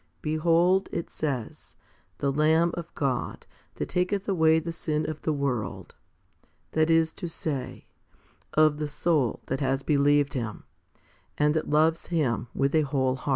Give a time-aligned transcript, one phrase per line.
[0.23, 1.75] Behold, it says,
[2.17, 5.93] the Lamb of God, that taketh away the sin of the world,
[6.69, 7.85] 6 that is to say,
[8.55, 10.63] of the soul that has believed Him,
[11.37, 13.29] and that loves Him with a whole heart.